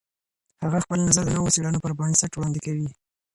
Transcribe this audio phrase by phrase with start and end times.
[0.63, 2.87] هغه خپل نظر د نوو څېړنو پر بنسټ وړاندې کوي.